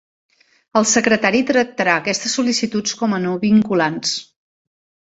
El 0.79 0.87
Secretari 0.91 1.41
tractarà 1.51 1.99
aquestes 2.01 2.35
sol·licituds 2.39 2.99
com 3.03 3.15
a 3.15 3.25
no 3.29 3.39
vinculants. 3.49 4.21